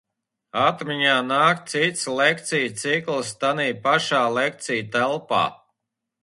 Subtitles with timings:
[0.59, 5.45] Atmiņā nāk cits lekciju cikls tanī pašā lekciju telpā.